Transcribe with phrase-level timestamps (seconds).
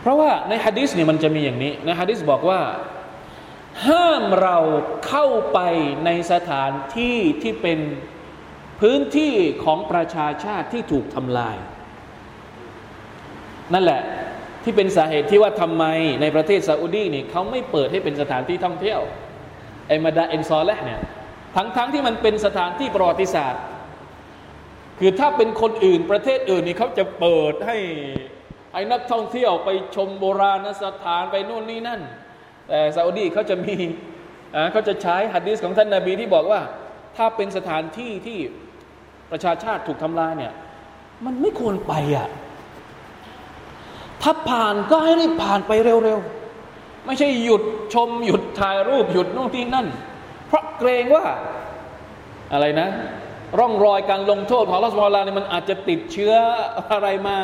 [0.00, 2.60] เพราะว่าในฮะดิษเนี่ยมันจะมีอย่างนี้ในฮะดิษบอกว่า
[3.88, 4.58] ห้ามเรา
[5.06, 5.58] เข้าไป
[6.04, 7.78] ในสถานที่ที่เป็น
[8.80, 9.34] พื้นที่
[9.64, 11.56] ของประชาชาติที่ถูกทำลาย
[13.74, 14.02] นั่นแหละ
[14.64, 15.84] ที่เป็นสาเหตุที่ว่าทำไม
[16.20, 19.00] ในประเทศซาอุดีนี่เขาไม่เปิดให้เป็นสถานที่ท่องเที่ยว
[19.88, 21.00] ไอมาดาเอนซอลและเนี่ย
[21.56, 23.62] ทั้งๆทที่มันเป็นสถานที่ประวัติศาสตร์
[24.98, 27.78] คือถ้าเป็นคนอื่นประเทศอื่นนี่เขาจะเปิดให้
[28.72, 32.00] ไอ้นักท่องเที่ยวไปชมโบราณสถานไปนู่นนี่นั่น
[32.68, 33.76] แต่ซาอุดีเขาจะมี
[34.72, 36.60] เขาจะใช้ฮัดดิสของท่านนาบีที่บอกว่า
[37.16, 38.38] ถ้าเป็นสถานที่ที่
[39.30, 40.52] ประชาชาติถูกทำลายเนี่ย
[41.24, 42.28] มันไม่ควรไปอะ
[44.22, 47.62] ถ้าผ่านก็ให้รีบผ่านไปเร็วๆ ไม่ใช่หยุด
[47.94, 49.86] ชมหยุดถ่ายรูปหยุดนู่นที่นั่น
[50.46, 51.26] เพราะเกรงว่า
[52.52, 52.88] อะไรนะ
[53.58, 56.34] ร่องรอยการลงโทษของลอสมอลาเนี่ยมันอาจจะติดเชื้อ
[56.92, 57.36] อะไรมา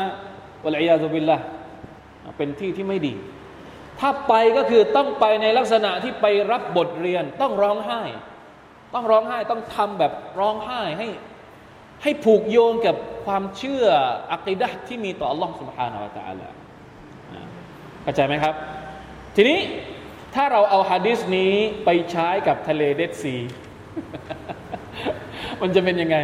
[0.64, 1.38] วะลัยยาซุบิลละ
[2.36, 3.14] เป็นที่ที่ไม่ดี
[4.00, 8.02] ถ้าไปก็คือต้องไปในลักษณะที่ไปรับบทเรียน ต้องร้องไห้
[8.94, 11.08] ต้องร้องไห้ต้องทำแบบร้องไห้ให้
[12.02, 13.84] ให้ผูกโยงกับความเชื่อ
[14.32, 16.48] อัคดะที่มีต่อ Allah سبحانه และ تعالى
[18.02, 18.54] เข้าใจไหมครับ
[19.36, 19.58] ทีนี้
[20.34, 23.36] ถ้าเราเอาฮะดิษนี้ไปใช้กับทะเลเดดซี
[25.60, 26.16] มันจะเป็นยังไง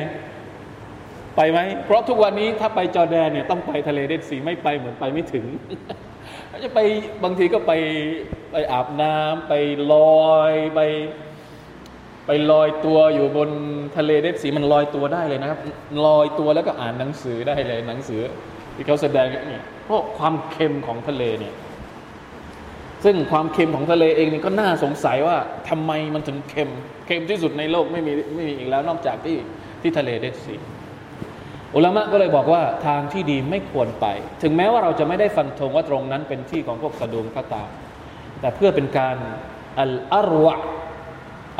[1.35, 5.45] ไปไหม เพราะทุกวันนี้ถ้าไปจอแดนเนี่ยต้องไปทะเลเดดซีไม่ไปเหมือนไปไม่ถึง
[6.63, 6.79] จะไป
[7.23, 7.71] บางทีก็ไป
[8.51, 9.53] ไปอาบน้ำไป
[9.93, 9.95] ล
[10.27, 10.81] อยไป
[12.27, 13.49] ไปลอยตัวอยู่บน
[13.97, 15.59] ทะเลเดดซีมันลอยตัวได้เลยนะครับ
[16.05, 18.21] ลอยตัวแล้วก็อ่านหนังสือได้เลยหนังสือ
[18.75, 21.53] ที่เขาแสดงนี่เพราะความเค็มของทะเลเนี่ย
[23.03, 25.37] ซึ่งความเค็มของทะเลเองนี่ก็น่าสงสัยว่า
[25.69, 26.69] ทำไมมันถึงเค็ม
[27.05, 29.37] เค็มที่สุดในโลกไม่มีไม่มีอีกแล้วนอกจากที่
[29.81, 30.55] ที่ทะเลเดดซี
[31.75, 34.05] อุลามะก็เลยบอกว่าทางที่ดีไม่ควรไป
[34.43, 37.69] ถึงแม้ว่าเราจะไม่ได้ฟันธงว่าตรงนั้นเป็นที่ของพวกสะดุงก็ตาม
[38.41, 39.17] แต่เพื่อเป็นการ
[39.79, 40.55] อัลอารวะ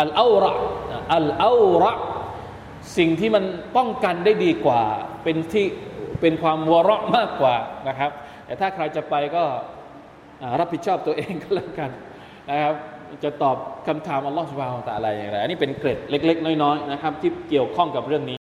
[0.02, 0.52] อัลอาระ
[1.16, 1.54] อัลอา
[1.84, 1.92] ระ
[2.98, 3.44] สิ่งที่มัน
[3.78, 4.82] ป้องกันได้ดีกว่า
[5.24, 5.66] เป็นที่
[6.22, 7.56] เป็นความวเระมากกว่า
[7.88, 8.12] นะครับ
[8.46, 9.44] แต่ถ้าใครจะไปก็
[10.60, 11.90] รับผิดชอบตัวเองก็แล้วกัน
[12.50, 12.76] นะครับ
[13.24, 13.58] จะตอบ
[13.88, 18.38] คำถามอัลลอฮฺสุบฮานตะอะไรอย่างไรอันนี้เป็นเกร็ดเล็ก ๆ น้อยๆนะครับ ที่เกี่ยวข้องกับเรื่องนี้